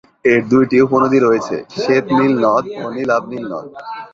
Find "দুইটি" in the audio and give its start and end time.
0.51-0.75